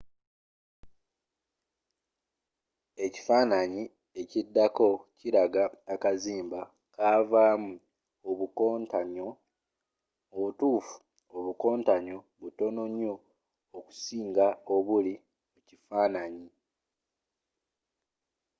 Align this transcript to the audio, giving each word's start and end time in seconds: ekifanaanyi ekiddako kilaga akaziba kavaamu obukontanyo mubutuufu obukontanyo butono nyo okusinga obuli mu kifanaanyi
ekifanaanyi 3.05 3.83
ekiddako 4.21 4.89
kilaga 5.19 5.63
akaziba 5.93 6.61
kavaamu 6.95 7.71
obukontanyo 8.29 9.27
mubutuufu 10.29 10.95
obukontanyo 11.37 12.17
butono 12.41 12.83
nyo 12.99 13.13
okusinga 13.77 14.47
obuli 14.75 15.13
mu 15.51 15.59
kifanaanyi 15.67 16.49